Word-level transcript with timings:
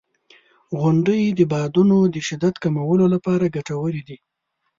•غونډۍ 0.79 1.21
د 1.37 1.39
بادونو 1.51 1.97
د 2.13 2.15
شدت 2.27 2.55
کمولو 2.63 3.05
لپاره 3.13 3.53
ګټورې 3.55 4.01
دي. 4.07 4.17